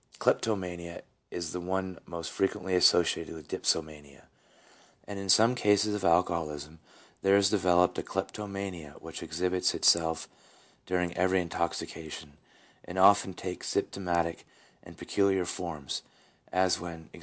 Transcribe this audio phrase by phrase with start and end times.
[0.17, 4.23] Kleptomania is the one most frequently associated with dipsomania,
[5.07, 6.79] and in some cases of alcoholism
[7.21, 10.27] there is developed a kleptomania which exhibits itself
[10.87, 12.37] during every intoxication,
[12.83, 14.47] and often takes systematic
[14.81, 16.01] and peculiar forms,
[16.51, 17.19] as when, e.